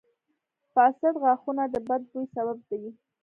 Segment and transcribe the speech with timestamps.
[0.73, 2.81] •فاسد غاښونه د بد بوي سبب دي.